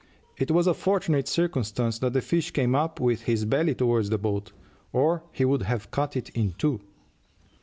It 0.35 0.49
was 0.49 0.65
a 0.65 0.73
fortunate 0.73 1.27
circumstance 1.27 1.99
that 1.99 2.13
the 2.13 2.21
fish 2.23 2.49
came 2.49 2.73
up 2.73 2.99
with 2.99 3.21
his 3.25 3.45
belly 3.45 3.75
toward 3.75 4.05
the 4.07 4.17
boat, 4.17 4.51
or 4.91 5.21
he 5.31 5.45
would 5.45 5.61
have 5.61 5.91
cut 5.91 6.17
it 6.17 6.29
in 6.29 6.53
two. 6.57 6.81